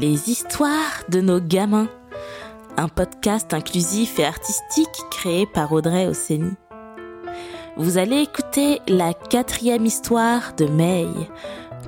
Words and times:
Les 0.00 0.28
histoires 0.28 1.04
de 1.08 1.20
nos 1.20 1.40
gamins. 1.40 1.88
Un 2.76 2.88
podcast 2.88 3.54
inclusif 3.54 4.18
et 4.18 4.24
artistique 4.24 4.88
créé 5.12 5.46
par 5.46 5.70
Audrey 5.70 6.08
Osseni. 6.08 6.50
Vous 7.76 7.96
allez 7.96 8.22
écouter 8.22 8.80
la 8.88 9.14
quatrième 9.14 9.86
histoire 9.86 10.56
de 10.56 10.66
May, 10.66 11.06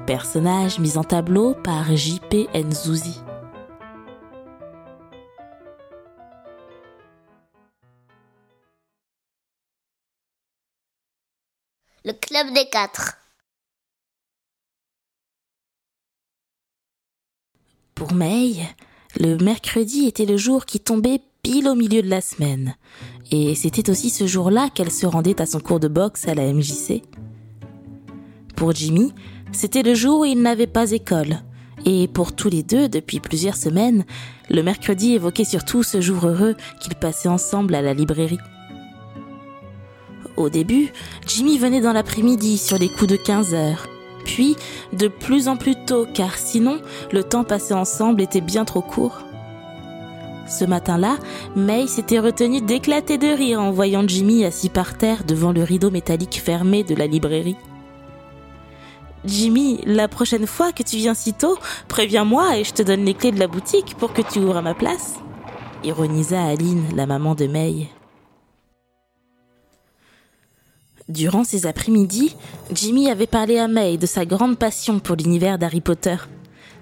personnage 0.06 0.79
mis 0.79 0.96
en 0.96 1.02
tableau 1.02 1.55
par 1.55 1.96
J.P. 1.96 2.46
Nzouzi. 2.55 3.20
Le 12.04 12.12
club 12.12 12.54
des 12.54 12.68
quatre. 12.68 13.18
Pour 17.96 18.12
May, 18.12 18.56
le 19.18 19.38
mercredi 19.38 20.04
était 20.04 20.27
le 20.27 20.37
jour 20.37 20.66
qui 20.66 20.80
tombait 20.80 21.23
pile 21.42 21.66
au 21.66 21.74
milieu 21.74 22.02
de 22.02 22.10
la 22.10 22.20
semaine. 22.20 22.74
Et 23.30 23.54
c'était 23.54 23.88
aussi 23.88 24.10
ce 24.10 24.27
jour-là 24.27 24.68
qu'elle 24.68 24.91
se 24.91 25.06
rendait 25.06 25.41
à 25.41 25.46
son 25.46 25.60
cours 25.60 25.80
de 25.80 25.88
boxe 25.88 26.28
à 26.28 26.34
la 26.34 26.52
MJC. 26.52 27.02
Pour 28.54 28.73
Jimmy, 28.73 29.14
c'était 29.51 29.82
le 29.82 29.95
jour 29.95 30.20
où 30.20 30.24
il 30.27 30.42
n'avait 30.42 30.66
pas 30.66 30.90
école. 30.90 31.38
Et 31.87 32.06
pour 32.06 32.37
tous 32.37 32.51
les 32.51 32.62
deux, 32.62 32.90
depuis 32.90 33.18
plusieurs 33.18 33.56
semaines, 33.56 34.04
le 34.51 34.62
mercredi 34.62 35.15
évoquait 35.15 35.45
surtout 35.45 35.82
ce 35.82 36.02
jour 36.02 36.26
heureux 36.26 36.54
qu'ils 36.82 36.96
passaient 36.96 37.30
ensemble 37.30 37.74
à 37.74 37.80
la 37.80 37.95
librairie. 37.95 38.38
Au 40.37 40.51
début, 40.51 40.92
Jimmy 41.26 41.56
venait 41.56 41.80
dans 41.80 41.95
l'après-midi 41.95 42.59
sur 42.59 42.76
les 42.76 42.90
coups 42.90 43.12
de 43.12 43.16
15 43.16 43.54
heures 43.54 43.87
puis 44.27 44.57
de 44.93 45.09
plus 45.09 45.48
en 45.48 45.57
plus 45.57 45.77
tôt, 45.87 46.07
car 46.12 46.37
sinon 46.37 46.80
le 47.13 47.24
temps 47.24 47.45
passé 47.45 47.73
ensemble 47.73 48.21
était 48.21 48.43
bien 48.43 48.65
trop 48.65 48.83
court. 48.83 49.23
Ce 50.49 50.65
matin-là, 50.65 51.16
May 51.57 51.87
s'était 51.87 52.21
retenue 52.21 52.60
d'éclater 52.60 53.18
de 53.18 53.29
rire 53.29 53.60
en 53.60 53.71
voyant 53.71 54.07
Jimmy 54.07 54.45
assis 54.45 54.68
par 54.68 54.96
terre 54.96 55.24
devant 55.24 55.52
le 55.52 55.63
rideau 55.63 55.91
métallique 55.91 56.41
fermé 56.45 56.85
de 56.85 56.95
la 56.95 57.07
librairie. 57.07 57.57
Jimmy, 59.24 59.80
la 59.85 60.07
prochaine 60.07 60.46
fois 60.46 60.73
que 60.73 60.85
tu 60.85 60.96
viens 60.96 61.15
si 61.15 61.33
tôt, 61.33 61.59
préviens-moi 61.88 62.59
et 62.59 62.65
je 62.65 62.73
te 62.73 62.83
donne 62.83 63.05
les 63.05 63.15
clés 63.15 63.33
de 63.33 63.40
la 63.40 63.49
boutique 63.49 63.96
pour 63.99 64.12
que 64.12 64.22
tu 64.22 64.38
ouvres 64.38 64.59
à 64.59 64.62
ma 64.62 64.75
place. 64.75 65.15
Ironisa 65.83 66.44
Aline, 66.44 66.84
la 66.94 67.06
maman 67.06 67.34
de 67.34 67.47
May. 67.47 67.88
Durant 71.09 71.44
ces 71.44 71.66
après-midi, 71.66 72.34
Jimmy 72.72 73.09
avait 73.09 73.28
parlé 73.28 73.59
à 73.59 73.69
May 73.69 73.97
de 73.97 74.06
sa 74.06 74.25
grande 74.25 74.59
passion 74.59 74.99
pour 74.99 75.15
l'univers 75.15 75.56
d'Harry 75.56 75.81
Potter. 75.81 76.16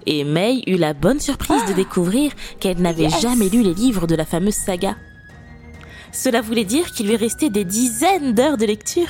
Et 0.07 0.23
May 0.23 0.63
eut 0.65 0.77
la 0.77 0.95
bonne 0.95 1.19
surprise 1.19 1.63
de 1.67 1.73
découvrir 1.73 2.31
qu'elle 2.59 2.81
n'avait 2.81 3.09
jamais 3.09 3.49
lu 3.49 3.61
les 3.61 3.75
livres 3.75 4.07
de 4.07 4.15
la 4.15 4.25
fameuse 4.25 4.55
saga. 4.55 4.95
Cela 6.11 6.41
voulait 6.41 6.65
dire 6.65 6.91
qu'il 6.91 7.07
lui 7.07 7.15
restait 7.15 7.51
des 7.51 7.65
dizaines 7.65 8.33
d'heures 8.33 8.57
de 8.57 8.65
lecture. 8.65 9.09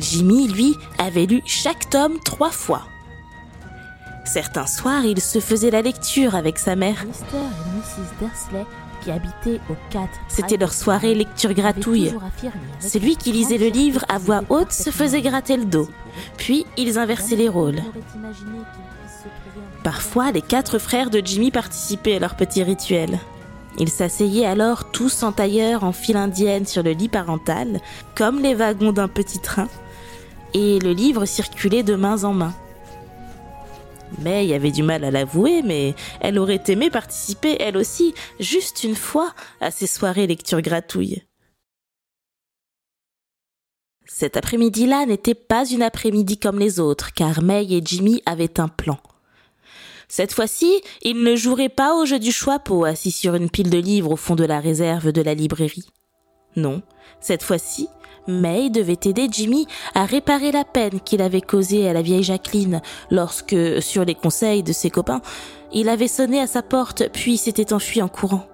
Jimmy, 0.00 0.48
lui, 0.48 0.74
avait 0.98 1.26
lu 1.26 1.40
chaque 1.46 1.88
tome 1.88 2.18
trois 2.24 2.50
fois. 2.50 2.82
Certains 4.24 4.66
soirs, 4.66 5.04
il 5.04 5.20
se 5.20 5.40
faisait 5.40 5.70
la 5.70 5.82
lecture 5.82 6.34
avec 6.34 6.58
sa 6.58 6.76
mère. 6.76 7.04
Mr. 7.04 7.36
et 7.36 7.76
Mrs. 7.76 8.08
Dursley 8.20 8.66
qui 9.02 9.10
habitaient 9.10 9.60
au 9.68 9.74
4. 9.90 10.08
C'était 10.28 10.56
leur 10.56 10.72
soirée 10.72 11.14
lecture 11.14 11.52
gratouille. 11.52 12.12
Celui 12.80 13.16
qui 13.16 13.32
lisait 13.32 13.58
le 13.58 13.68
livre 13.68 14.04
à 14.08 14.18
voix 14.18 14.42
haute 14.48 14.72
se 14.72 14.90
faisait 14.90 15.22
gratter 15.22 15.56
le 15.56 15.64
dos. 15.64 15.88
Puis 16.36 16.66
ils 16.76 16.98
inversaient 16.98 17.36
les 17.36 17.48
rôles. 17.48 17.82
Parfois, 19.82 20.30
les 20.30 20.42
quatre 20.42 20.78
frères 20.78 21.10
de 21.10 21.20
Jimmy 21.24 21.50
participaient 21.50 22.16
à 22.16 22.20
leur 22.20 22.36
petit 22.36 22.62
rituel. 22.62 23.18
Ils 23.78 23.88
s'asseyaient 23.88 24.46
alors 24.46 24.90
tous 24.92 25.22
en 25.22 25.32
tailleur 25.32 25.82
en 25.82 25.92
file 25.92 26.18
indienne 26.18 26.66
sur 26.66 26.82
le 26.82 26.92
lit 26.92 27.08
parental, 27.08 27.80
comme 28.14 28.40
les 28.40 28.54
wagons 28.54 28.92
d'un 28.92 29.08
petit 29.08 29.38
train, 29.38 29.68
et 30.54 30.78
le 30.78 30.92
livre 30.92 31.24
circulait 31.24 31.82
de 31.82 31.94
main 31.94 32.22
en 32.24 32.34
main. 32.34 32.52
May 34.20 34.54
avait 34.54 34.70
du 34.70 34.82
mal 34.82 35.04
à 35.04 35.10
l'avouer, 35.10 35.62
mais 35.62 35.94
elle 36.20 36.38
aurait 36.38 36.62
aimé 36.68 36.90
participer, 36.90 37.56
elle 37.60 37.76
aussi, 37.76 38.14
juste 38.40 38.84
une 38.84 38.94
fois, 38.94 39.34
à 39.60 39.70
ces 39.70 39.86
soirées 39.86 40.26
lecture 40.26 40.60
gratouille. 40.60 41.22
Cet 44.06 44.36
après-midi-là 44.36 45.06
n'était 45.06 45.34
pas 45.34 45.64
une 45.64 45.82
après-midi 45.82 46.38
comme 46.38 46.58
les 46.58 46.80
autres, 46.80 47.12
car 47.14 47.42
May 47.42 47.64
et 47.72 47.80
Jimmy 47.84 48.22
avaient 48.26 48.60
un 48.60 48.68
plan. 48.68 48.98
Cette 50.08 50.34
fois-ci, 50.34 50.82
ils 51.00 51.22
ne 51.22 51.34
joueraient 51.36 51.70
pas 51.70 51.96
au 51.96 52.04
jeu 52.04 52.18
du 52.18 52.32
choix-peau 52.32 52.84
assis 52.84 53.10
sur 53.10 53.34
une 53.34 53.48
pile 53.48 53.70
de 53.70 53.78
livres 53.78 54.10
au 54.10 54.16
fond 54.16 54.34
de 54.34 54.44
la 54.44 54.60
réserve 54.60 55.10
de 55.10 55.22
la 55.22 55.32
librairie. 55.32 55.88
Non, 56.54 56.82
cette 57.20 57.42
fois-ci, 57.42 57.88
May 58.28 58.70
devait 58.70 58.98
aider 59.04 59.28
Jimmy 59.30 59.66
à 59.94 60.04
réparer 60.04 60.52
la 60.52 60.64
peine 60.64 61.00
qu'il 61.00 61.22
avait 61.22 61.40
causée 61.40 61.88
à 61.88 61.92
la 61.92 62.02
vieille 62.02 62.22
Jacqueline 62.22 62.80
lorsque, 63.10 63.56
sur 63.80 64.04
les 64.04 64.14
conseils 64.14 64.62
de 64.62 64.72
ses 64.72 64.90
copains, 64.90 65.22
il 65.72 65.88
avait 65.88 66.08
sonné 66.08 66.40
à 66.40 66.46
sa 66.46 66.62
porte 66.62 67.08
puis 67.12 67.36
s'était 67.36 67.72
enfui 67.72 68.02
en 68.02 68.08
courant. 68.08 68.46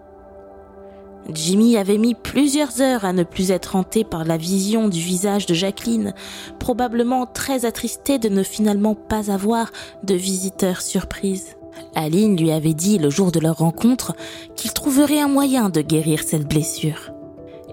Jimmy 1.33 1.77
avait 1.77 1.99
mis 1.99 2.15
plusieurs 2.15 2.81
heures 2.81 3.05
à 3.05 3.13
ne 3.13 3.23
plus 3.23 3.51
être 3.51 3.77
hanté 3.77 4.03
par 4.03 4.25
la 4.25 4.39
vision 4.39 4.89
du 4.89 5.01
visage 5.01 5.45
de 5.45 5.53
Jacqueline, 5.53 6.15
probablement 6.59 7.27
très 7.27 7.67
attristé 7.67 8.19
de 8.19 8.31
ne 8.31 8.43
finalement 8.43 8.95
pas 8.95 9.31
avoir 9.31 9.71
de 10.05 10.15
visiteur 10.15 10.81
surprise. 10.81 11.57
Aline 11.95 12.37
lui 12.37 12.51
avait 12.51 12.75
dit 12.75 12.99
le 12.99 13.11
jour 13.11 13.31
de 13.31 13.41
leur 13.41 13.59
rencontre 13.59 14.15
qu'il 14.57 14.73
trouverait 14.73 15.21
un 15.21 15.29
moyen 15.29 15.69
de 15.69 15.83
guérir 15.83 16.23
cette 16.23 16.49
blessure. 16.49 17.13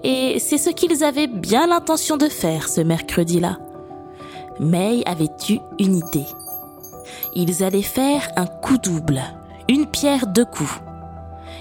Et 0.04 0.38
c'est 0.38 0.58
ce 0.58 0.70
qu'ils 0.70 1.04
avaient 1.04 1.26
bien 1.26 1.66
l'intention 1.66 2.16
de 2.16 2.28
faire 2.28 2.68
ce 2.68 2.80
mercredi-là. 2.80 3.58
May 4.60 5.02
avait 5.06 5.28
eu 5.48 5.58
une 5.78 5.96
idée. 5.96 6.26
Ils 7.34 7.62
allaient 7.62 7.82
faire 7.82 8.30
un 8.36 8.46
coup 8.46 8.78
double, 8.78 9.22
une 9.68 9.86
pierre 9.86 10.26
deux 10.26 10.44
coups. 10.44 10.80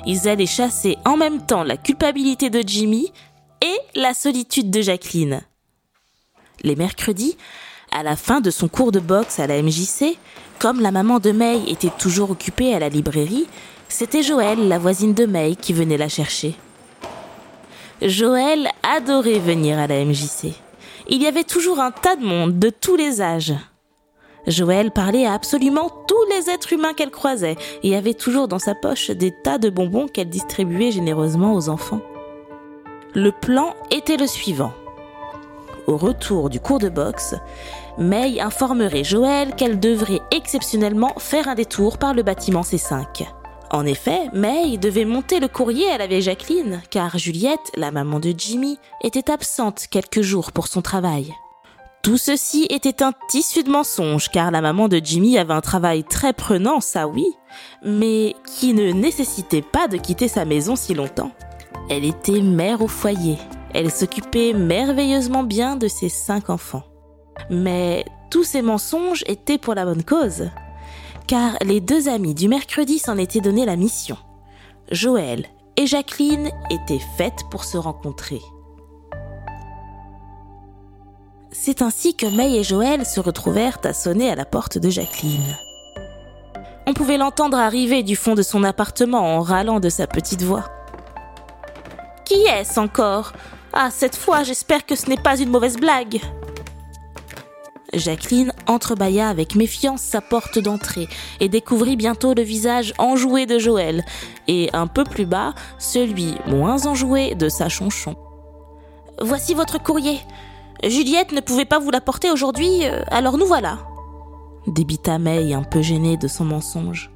Ils 0.05 0.27
allaient 0.27 0.45
chasser 0.45 0.97
en 1.05 1.17
même 1.17 1.45
temps 1.45 1.63
la 1.63 1.77
culpabilité 1.77 2.49
de 2.49 2.63
Jimmy 2.65 3.11
et 3.61 3.99
la 3.99 4.13
solitude 4.13 4.69
de 4.69 4.81
Jacqueline. 4.81 5.41
Les 6.61 6.75
mercredis, 6.75 7.37
à 7.91 8.03
la 8.03 8.15
fin 8.15 8.41
de 8.41 8.51
son 8.51 8.67
cours 8.67 8.91
de 8.91 8.99
boxe 8.99 9.39
à 9.39 9.47
la 9.47 9.61
MJC, 9.61 10.17
comme 10.59 10.81
la 10.81 10.91
maman 10.91 11.19
de 11.19 11.31
May 11.31 11.69
était 11.69 11.91
toujours 11.97 12.31
occupée 12.31 12.73
à 12.73 12.79
la 12.79 12.89
librairie, 12.89 13.47
c'était 13.89 14.23
Joël, 14.23 14.67
la 14.67 14.79
voisine 14.79 15.13
de 15.13 15.25
May, 15.25 15.55
qui 15.55 15.73
venait 15.73 15.97
la 15.97 16.09
chercher. 16.09 16.55
Joël 18.01 18.69
adorait 18.83 19.39
venir 19.39 19.79
à 19.79 19.87
la 19.87 20.03
MJC. 20.03 20.53
Il 21.07 21.23
y 21.23 21.27
avait 21.27 21.45
toujours 21.45 21.79
un 21.79 21.91
tas 21.91 22.17
de 22.17 22.25
monde 22.25 22.59
de 22.59 22.69
tous 22.69 22.97
les 22.97 23.21
âges. 23.21 23.53
Joël 24.47 24.91
parlait 24.91 25.25
à 25.25 25.33
absolument 25.33 25.89
tous 26.07 26.25
les 26.29 26.49
êtres 26.49 26.73
humains 26.73 26.93
qu'elle 26.93 27.09
croisait 27.09 27.55
et 27.83 27.95
avait 27.95 28.13
toujours 28.13 28.49
dans 28.49 28.59
sa 28.59 28.75
poche 28.75 29.11
des 29.11 29.33
tas 29.43 29.57
de 29.57 29.69
bonbons 29.69 30.07
qu'elle 30.07 30.29
distribuait 30.29 30.91
généreusement 30.91 31.53
aux 31.53 31.69
enfants. 31.69 32.01
Le 33.13 33.31
plan 33.31 33.73
était 33.91 34.17
le 34.17 34.27
suivant. 34.27 34.73
Au 35.87 35.95
retour 35.95 36.49
du 36.49 36.59
cours 36.59 36.79
de 36.79 36.89
boxe, 36.89 37.35
May 37.97 38.41
informerait 38.41 39.05
Joël 39.05 39.55
qu'elle 39.55 39.79
devrait 39.79 40.21
exceptionnellement 40.31 41.13
faire 41.17 41.47
un 41.47 41.55
détour 41.55 41.97
par 41.97 42.13
le 42.13 42.23
bâtiment 42.23 42.61
C5. 42.61 43.25
En 43.71 43.85
effet, 43.85 44.29
May 44.33 44.77
devait 44.77 45.05
monter 45.05 45.39
le 45.39 45.47
courrier 45.47 45.89
à 45.89 45.97
la 45.97 46.07
vieille 46.07 46.21
Jacqueline, 46.21 46.81
car 46.89 47.17
Juliette, 47.17 47.71
la 47.75 47.91
maman 47.91 48.19
de 48.19 48.33
Jimmy, 48.37 48.77
était 49.03 49.31
absente 49.31 49.87
quelques 49.89 50.21
jours 50.21 50.51
pour 50.51 50.67
son 50.67 50.81
travail. 50.81 51.33
Tout 52.03 52.17
ceci 52.17 52.67
était 52.69 53.01
un 53.01 53.13
tissu 53.29 53.63
de 53.63 53.71
mensonges, 53.71 54.29
car 54.29 54.51
la 54.51 54.61
maman 54.61 54.87
de 54.87 55.01
Jimmy 55.03 55.39
avait 55.39 55.55
un 55.55 55.61
travail 55.61 56.03
très 56.03 56.33
prenant, 56.33 56.79
ça 56.79 57.07
oui, 57.07 57.25
mais 57.83 58.35
qui 58.45 58.75
ne 58.75 58.91
nécessitait 58.91 59.63
pas 59.63 59.87
de 59.87 59.97
quitter 59.97 60.27
sa 60.27 60.45
maison 60.45 60.75
si 60.75 60.93
longtemps. 60.93 61.31
Elle 61.89 62.05
était 62.05 62.41
mère 62.41 62.83
au 62.83 62.87
foyer. 62.87 63.37
Elle 63.73 63.91
s'occupait 63.91 64.53
merveilleusement 64.53 65.43
bien 65.43 65.75
de 65.75 65.87
ses 65.87 66.09
cinq 66.09 66.51
enfants. 66.51 66.83
Mais 67.49 68.05
tous 68.29 68.43
ces 68.43 68.61
mensonges 68.61 69.23
étaient 69.27 69.57
pour 69.57 69.73
la 69.73 69.85
bonne 69.85 70.03
cause 70.03 70.49
car 71.27 71.57
les 71.63 71.81
deux 71.81 72.07
amis 72.09 72.35
du 72.35 72.47
mercredi 72.47 72.99
s'en 72.99 73.17
étaient 73.17 73.41
donné 73.41 73.65
la 73.65 73.75
mission. 73.75 74.17
Joël 74.91 75.45
et 75.77 75.87
Jacqueline 75.87 76.51
étaient 76.69 77.01
faites 77.17 77.43
pour 77.49 77.63
se 77.63 77.77
rencontrer. 77.77 78.41
C'est 81.51 81.81
ainsi 81.81 82.15
que 82.15 82.25
May 82.25 82.57
et 82.57 82.63
Joël 82.63 83.05
se 83.05 83.19
retrouvèrent 83.19 83.79
à 83.83 83.93
sonner 83.93 84.29
à 84.29 84.35
la 84.35 84.45
porte 84.45 84.77
de 84.77 84.89
Jacqueline. 84.89 85.57
On 86.85 86.93
pouvait 86.93 87.17
l'entendre 87.17 87.57
arriver 87.57 88.03
du 88.03 88.15
fond 88.15 88.35
de 88.35 88.43
son 88.43 88.63
appartement 88.63 89.37
en 89.37 89.41
râlant 89.41 89.79
de 89.79 89.89
sa 89.89 90.05
petite 90.05 90.43
voix. 90.43 90.65
Qui 92.25 92.41
est-ce 92.43 92.79
encore? 92.79 93.33
Ah, 93.73 93.89
cette 93.89 94.15
fois, 94.15 94.43
j'espère 94.43 94.85
que 94.85 94.95
ce 94.95 95.09
n'est 95.09 95.17
pas 95.17 95.39
une 95.39 95.49
mauvaise 95.49 95.77
blague. 95.77 96.21
Jacqueline 97.95 98.51
entrebâilla 98.67 99.29
avec 99.29 99.55
méfiance 99.55 100.01
sa 100.01 100.21
porte 100.21 100.59
d'entrée 100.59 101.07
et 101.39 101.49
découvrit 101.49 101.95
bientôt 101.95 102.33
le 102.33 102.41
visage 102.41 102.93
enjoué 102.97 103.45
de 103.45 103.57
Joël 103.57 104.03
et 104.47 104.69
un 104.73 104.87
peu 104.87 105.03
plus 105.03 105.25
bas 105.25 105.53
celui 105.79 106.35
moins 106.47 106.85
enjoué 106.85 107.35
de 107.35 107.49
sa 107.49 107.69
chonchon. 107.69 108.15
Voici 109.21 109.53
votre 109.53 109.81
courrier. 109.81 110.19
Juliette 110.83 111.31
ne 111.31 111.41
pouvait 111.41 111.65
pas 111.65 111.79
vous 111.79 111.91
l'apporter 111.91 112.29
aujourd'hui, 112.31 112.85
euh, 112.85 113.01
alors 113.07 113.37
nous 113.37 113.45
voilà. 113.45 113.79
Débita 114.67 115.17
May 115.19 115.53
un 115.53 115.63
peu 115.63 115.81
gênée 115.81 116.17
de 116.17 116.27
son 116.27 116.43
mensonge. 116.43 117.11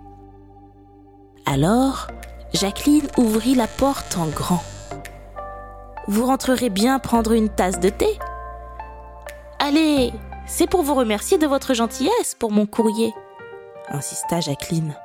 Alors, 1.45 2.07
Jacqueline 2.53 3.07
ouvrit 3.17 3.55
la 3.55 3.67
porte 3.67 4.17
en 4.17 4.27
grand. 4.27 4.63
Vous 6.07 6.25
rentrerez 6.25 6.69
bien 6.69 6.99
prendre 6.99 7.33
une 7.33 7.49
tasse 7.49 7.79
de 7.79 7.89
thé? 7.89 8.17
Allez, 9.59 10.13
c'est 10.49 10.67
pour 10.67 10.81
vous 10.81 10.95
remercier 10.95 11.37
de 11.37 11.47
votre 11.47 11.73
gentillesse 11.73 12.35
pour 12.37 12.51
mon 12.51 12.65
courrier, 12.65 13.13
insista 13.89 14.41
Jacqueline. 14.41 14.95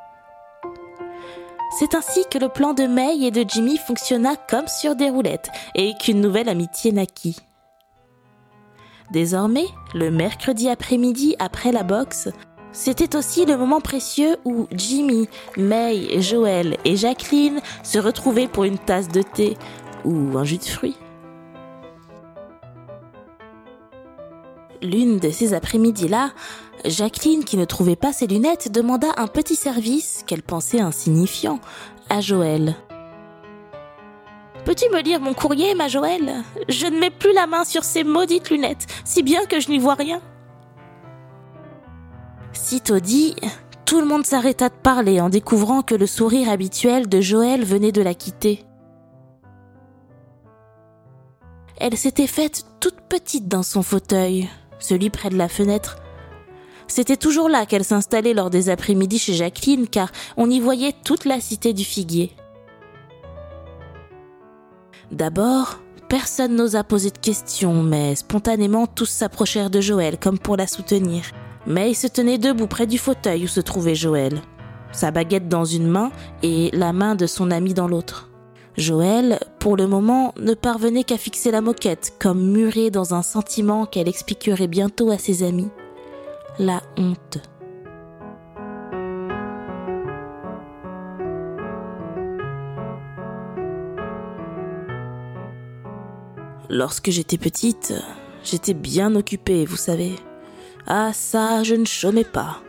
C'est 1.78 1.94
ainsi 1.94 2.24
que 2.30 2.38
le 2.38 2.48
plan 2.48 2.72
de 2.72 2.84
May 2.84 3.18
et 3.20 3.30
de 3.30 3.44
Jimmy 3.46 3.76
fonctionna 3.76 4.36
comme 4.48 4.68
sur 4.68 4.96
des 4.96 5.10
roulettes 5.10 5.50
et 5.74 5.92
qu'une 6.00 6.20
nouvelle 6.20 6.48
amitié 6.48 6.92
naquit. 6.92 7.36
Désormais, 9.12 9.66
le 9.92 10.10
mercredi 10.10 10.68
après-midi 10.68 11.36
après 11.38 11.72
la 11.72 11.82
boxe, 11.82 12.28
c'était 12.72 13.14
aussi 13.14 13.44
le 13.44 13.56
moment 13.56 13.80
précieux 13.80 14.38
où 14.44 14.66
Jimmy, 14.72 15.28
May, 15.56 16.20
Joël 16.22 16.78
et 16.84 16.96
Jacqueline 16.96 17.60
se 17.82 17.98
retrouvaient 17.98 18.48
pour 18.48 18.64
une 18.64 18.78
tasse 18.78 19.08
de 19.08 19.22
thé 19.22 19.56
ou 20.04 20.38
un 20.38 20.44
jus 20.44 20.58
de 20.58 20.64
fruits. 20.64 20.96
L'une 24.84 25.18
de 25.18 25.30
ces 25.30 25.54
après-midi-là, 25.54 26.32
Jacqueline, 26.84 27.44
qui 27.44 27.56
ne 27.56 27.64
trouvait 27.64 27.96
pas 27.96 28.12
ses 28.12 28.26
lunettes, 28.26 28.70
demanda 28.70 29.06
un 29.16 29.28
petit 29.28 29.56
service 29.56 30.22
qu'elle 30.26 30.42
pensait 30.42 30.80
insignifiant 30.80 31.58
à 32.10 32.20
Joël. 32.20 32.76
Peux-tu 34.66 34.84
me 34.90 35.00
lire 35.00 35.20
mon 35.20 35.32
courrier, 35.32 35.74
ma 35.74 35.88
Joël? 35.88 36.42
Je 36.68 36.86
ne 36.86 36.98
mets 36.98 37.10
plus 37.10 37.32
la 37.32 37.46
main 37.46 37.64
sur 37.64 37.82
ces 37.82 38.04
maudites 38.04 38.50
lunettes, 38.50 38.86
si 39.06 39.22
bien 39.22 39.46
que 39.46 39.58
je 39.58 39.70
n'y 39.70 39.78
vois 39.78 39.94
rien. 39.94 40.20
Sitôt 42.52 43.00
dit, 43.00 43.34
tout 43.86 44.00
le 44.00 44.06
monde 44.06 44.26
s'arrêta 44.26 44.68
de 44.68 44.74
parler 44.74 45.18
en 45.18 45.30
découvrant 45.30 45.80
que 45.80 45.94
le 45.94 46.06
sourire 46.06 46.50
habituel 46.50 47.08
de 47.08 47.22
Joël 47.22 47.64
venait 47.64 47.92
de 47.92 48.02
la 48.02 48.12
quitter. 48.12 48.66
Elle 51.78 51.96
s'était 51.96 52.26
faite 52.26 52.66
toute 52.80 53.00
petite 53.08 53.48
dans 53.48 53.62
son 53.62 53.82
fauteuil, 53.82 54.48
celui 54.84 55.10
près 55.10 55.30
de 55.30 55.36
la 55.36 55.48
fenêtre. 55.48 55.96
C'était 56.86 57.16
toujours 57.16 57.48
là 57.48 57.66
qu'elle 57.66 57.84
s'installait 57.84 58.34
lors 58.34 58.50
des 58.50 58.68
après-midi 58.68 59.18
chez 59.18 59.32
Jacqueline, 59.32 59.88
car 59.88 60.10
on 60.36 60.50
y 60.50 60.60
voyait 60.60 60.94
toute 61.04 61.24
la 61.24 61.40
cité 61.40 61.72
du 61.72 61.84
figuier. 61.84 62.32
D'abord, 65.10 65.78
personne 66.08 66.56
n'osa 66.56 66.84
poser 66.84 67.10
de 67.10 67.18
questions, 67.18 67.82
mais 67.82 68.14
spontanément 68.14 68.86
tous 68.86 69.08
s'approchèrent 69.08 69.70
de 69.70 69.80
Joël 69.80 70.18
comme 70.18 70.38
pour 70.38 70.56
la 70.56 70.66
soutenir. 70.66 71.24
Mais 71.66 71.90
il 71.90 71.94
se 71.94 72.06
tenait 72.06 72.38
debout 72.38 72.66
près 72.66 72.86
du 72.86 72.98
fauteuil 72.98 73.44
où 73.44 73.48
se 73.48 73.60
trouvait 73.60 73.94
Joël, 73.94 74.42
sa 74.92 75.10
baguette 75.10 75.48
dans 75.48 75.64
une 75.64 75.88
main 75.88 76.12
et 76.42 76.70
la 76.74 76.92
main 76.92 77.14
de 77.14 77.26
son 77.26 77.50
ami 77.50 77.72
dans 77.72 77.88
l'autre. 77.88 78.28
Joël, 78.76 79.38
pour 79.60 79.76
le 79.76 79.86
moment, 79.86 80.34
ne 80.36 80.52
parvenait 80.52 81.04
qu'à 81.04 81.16
fixer 81.16 81.52
la 81.52 81.60
moquette, 81.60 82.14
comme 82.18 82.50
murée 82.50 82.90
dans 82.90 83.14
un 83.14 83.22
sentiment 83.22 83.86
qu'elle 83.86 84.08
expliquerait 84.08 84.66
bientôt 84.66 85.10
à 85.10 85.18
ses 85.18 85.44
amis. 85.44 85.68
La 86.58 86.82
honte. 86.96 87.38
Lorsque 96.68 97.10
j'étais 97.10 97.38
petite, 97.38 97.94
j'étais 98.42 98.74
bien 98.74 99.14
occupée, 99.14 99.64
vous 99.64 99.76
savez. 99.76 100.16
Ah 100.88 101.12
ça, 101.12 101.62
je 101.62 101.76
ne 101.76 101.84
chômais 101.84 102.24
pas. 102.24 102.60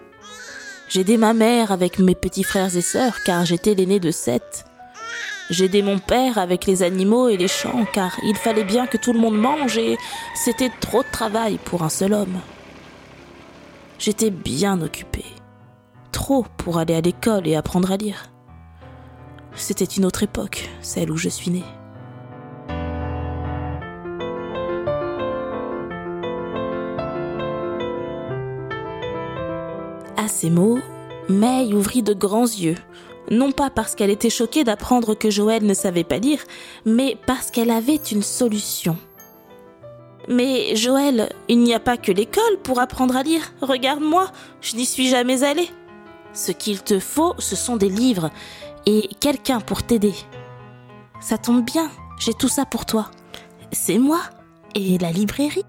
J'aidais 0.88 1.18
ma 1.18 1.34
mère 1.34 1.72
avec 1.72 1.98
mes 1.98 2.14
petits 2.14 2.44
frères 2.44 2.76
et 2.78 2.82
sœurs 2.82 3.24
car 3.24 3.46
j'étais 3.46 3.74
l'aîné 3.74 4.00
de 4.00 4.12
sept. 4.12 4.66
J'aidais 5.52 5.84
mon 5.84 6.00
père 6.00 6.40
avec 6.40 6.66
les 6.66 6.82
animaux 6.82 7.30
et 7.30 7.38
les 7.38 7.48
champs, 7.48 7.86
car 7.94 8.18
il 8.24 8.36
fallait 8.36 8.64
bien 8.64 8.88
que 8.88 8.98
tout 8.98 9.14
le 9.14 9.20
monde 9.20 9.38
mange 9.38 9.78
et 9.78 9.98
c'était 10.34 10.72
trop 10.82 11.04
de 11.04 11.12
travail 11.12 11.60
pour 11.64 11.84
un 11.84 11.90
seul 11.90 12.14
homme. 12.14 12.40
J'étais 14.00 14.32
bien 14.32 14.82
occupée. 14.82 15.26
Trop 16.12 16.46
pour 16.58 16.80
aller 16.80 16.96
à 16.96 17.02
l'école 17.02 17.48
et 17.48 17.56
apprendre 17.56 17.92
à 17.92 17.98
lire. 17.98 18.32
C'était 19.54 19.86
une 19.86 20.06
autre 20.06 20.24
époque, 20.24 20.68
celle 20.82 21.12
où 21.12 21.18
je 21.18 21.30
suis 21.30 21.52
née. 21.52 21.64
À 30.18 30.28
ces 30.28 30.50
mots, 30.50 30.80
May 31.30 31.72
ouvrit 31.74 32.02
de 32.02 32.14
grands 32.14 32.44
yeux, 32.44 32.78
non 33.32 33.52
pas 33.52 33.70
parce 33.70 33.96
qu'elle 33.96 34.10
était 34.10 34.30
choquée 34.30 34.64
d'apprendre 34.64 35.16
que 35.16 35.30
Joël 35.30 35.66
ne 35.66 35.74
savait 35.74 36.04
pas 36.04 36.18
lire, 36.18 36.40
mais 36.86 37.18
parce 37.26 37.52
qu'elle 37.52 37.72
avait 37.72 37.96
une 37.96 38.24
solution. 38.24 38.98
Mais 40.28 40.76
Joël, 40.76 41.30
il 41.48 41.60
n'y 41.60 41.74
a 41.74 41.80
pas 41.80 41.98
que 41.98 42.12
l'école 42.12 42.58
pour 42.64 42.80
apprendre 42.80 43.16
à 43.16 43.24
lire. 43.24 43.54
Regarde-moi, 43.62 44.32
je 44.62 44.76
n'y 44.76 44.86
suis 44.86 45.08
jamais 45.08 45.44
allée. 45.44 45.70
Ce 46.34 46.52
qu'il 46.52 46.82
te 46.82 47.00
faut, 47.00 47.34
ce 47.38 47.56
sont 47.56 47.78
des 47.78 47.90
livres 47.90 48.32
et 48.86 49.10
quelqu'un 49.20 49.60
pour 49.60 49.84
t'aider. 49.84 50.14
Ça 51.22 51.38
tombe 51.38 51.64
bien, 51.64 51.90
j'ai 52.20 52.34
tout 52.34 52.50
ça 52.50 52.66
pour 52.66 52.86
toi. 52.86 53.10
C'est 53.72 53.98
moi 53.98 54.20
et 54.74 54.98
la 54.98 55.12
librairie. 55.12 55.66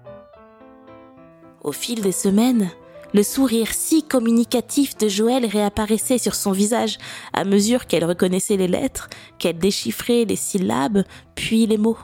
Au 1.63 1.71
fil 1.71 2.01
des 2.01 2.11
semaines, 2.11 2.69
le 3.17 3.23
sourire 3.23 3.73
si 3.73 4.03
communicatif 4.03 4.95
de 4.95 5.07
Joël 5.07 5.43
réapparaissait 5.43 6.19
sur 6.19 6.35
son 6.35 6.51
visage 6.51 6.99
à 7.33 7.45
mesure 7.45 7.87
qu'elle 7.87 8.05
reconnaissait 8.05 8.57
les 8.57 8.67
lettres, 8.67 9.09
qu'elle 9.39 9.57
déchiffrait 9.57 10.23
les 10.25 10.35
syllabes, 10.35 11.03
puis 11.33 11.65
les 11.65 11.79
mots. 11.79 11.97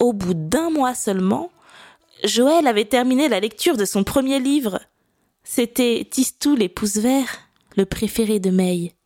Au 0.00 0.12
bout 0.12 0.34
d'un 0.34 0.70
mois 0.70 0.96
seulement, 0.96 1.52
Joël 2.24 2.66
avait 2.66 2.86
terminé 2.86 3.28
la 3.28 3.38
lecture 3.38 3.76
de 3.76 3.84
son 3.84 4.02
premier 4.02 4.40
livre. 4.40 4.80
C'était 5.44 6.04
Tistou 6.10 6.56
les 6.56 6.68
pouces 6.68 6.96
verts, 6.96 7.38
le 7.76 7.86
préféré 7.86 8.40
de 8.40 8.50
May. 8.50 8.96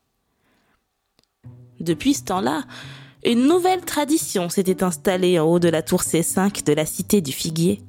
Depuis 1.81 2.15
ce 2.15 2.25
temps-là, 2.25 2.65
une 3.27 3.47
nouvelle 3.47 3.83
tradition 3.83 4.49
s'était 4.49 4.83
installée 4.83 5.39
en 5.39 5.45
haut 5.45 5.59
de 5.59 5.69
la 5.69 5.83
tour 5.83 6.01
C5 6.01 6.65
de 6.65 6.73
la 6.73 6.87
cité 6.87 7.21
du 7.21 7.33
Figuier. 7.33 7.83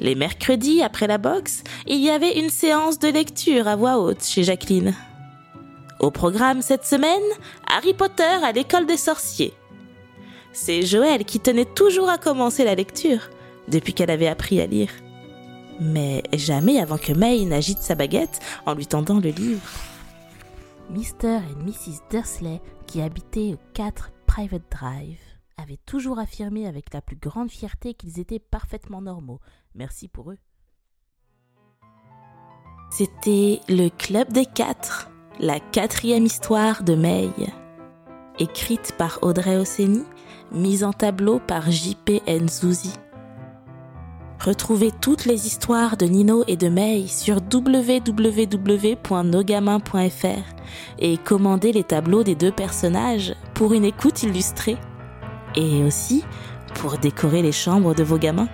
Les 0.00 0.14
mercredis, 0.14 0.82
après 0.82 1.06
la 1.06 1.18
boxe, 1.18 1.62
il 1.86 1.98
y 2.00 2.08
avait 2.08 2.38
une 2.38 2.48
séance 2.48 2.98
de 2.98 3.08
lecture 3.08 3.68
à 3.68 3.76
voix 3.76 3.98
haute 3.98 4.24
chez 4.24 4.42
Jacqueline. 4.42 4.94
Au 5.98 6.10
programme 6.10 6.62
cette 6.62 6.86
semaine, 6.86 7.22
Harry 7.70 7.92
Potter 7.92 8.22
à 8.42 8.52
l'école 8.52 8.86
des 8.86 8.96
sorciers. 8.96 9.52
C'est 10.52 10.82
Joël 10.82 11.26
qui 11.26 11.38
tenait 11.38 11.66
toujours 11.66 12.08
à 12.08 12.16
commencer 12.16 12.64
la 12.64 12.74
lecture, 12.74 13.28
depuis 13.68 13.92
qu'elle 13.92 14.10
avait 14.10 14.26
appris 14.26 14.60
à 14.62 14.66
lire. 14.66 14.90
Mais 15.80 16.22
jamais 16.32 16.80
avant 16.80 16.98
que 16.98 17.12
May 17.12 17.44
n'agite 17.44 17.82
sa 17.82 17.94
baguette 17.94 18.40
en 18.64 18.72
lui 18.72 18.86
tendant 18.86 19.20
le 19.20 19.30
livre. 19.30 19.60
Mr. 20.90 21.40
et 21.50 21.64
Mrs. 21.64 22.00
Dursley, 22.10 22.60
qui 22.86 23.02
habitaient 23.02 23.54
au 23.54 23.58
4 23.74 24.10
Private 24.26 24.62
Drive, 24.70 25.29
avaient 25.56 25.80
toujours 25.86 26.18
affirmé 26.18 26.66
avec 26.66 26.92
la 26.92 27.02
plus 27.02 27.16
grande 27.16 27.50
fierté 27.50 27.94
qu'ils 27.94 28.18
étaient 28.18 28.38
parfaitement 28.38 29.02
normaux. 29.02 29.40
Merci 29.74 30.08
pour 30.08 30.30
eux. 30.30 30.38
C'était 32.90 33.60
le 33.68 33.88
Club 33.88 34.32
des 34.32 34.46
Quatre, 34.46 35.10
la 35.38 35.60
quatrième 35.60 36.26
histoire 36.26 36.82
de 36.82 36.94
May. 36.94 37.30
Écrite 38.38 38.94
par 38.98 39.18
Audrey 39.22 39.56
Osseni, 39.56 40.02
mise 40.50 40.82
en 40.82 40.92
tableau 40.92 41.38
par 41.38 41.70
J.P. 41.70 42.22
Nzouzi. 42.26 42.92
Retrouvez 44.40 44.90
toutes 44.90 45.26
les 45.26 45.46
histoires 45.46 45.96
de 45.98 46.06
Nino 46.06 46.44
et 46.48 46.56
de 46.56 46.68
May 46.68 47.06
sur 47.06 47.36
www.nogamin.fr 47.36 48.94
et 50.98 51.18
commandez 51.18 51.72
les 51.72 51.84
tableaux 51.84 52.22
des 52.22 52.34
deux 52.34 52.50
personnages 52.50 53.36
pour 53.54 53.74
une 53.74 53.84
écoute 53.84 54.22
illustrée 54.22 54.78
et 55.56 55.84
aussi 55.84 56.24
pour 56.74 56.98
décorer 56.98 57.42
les 57.42 57.52
chambres 57.52 57.94
de 57.94 58.02
vos 58.02 58.18
gamins. 58.18 58.48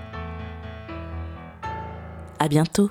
À 2.38 2.48
bientôt. 2.48 2.90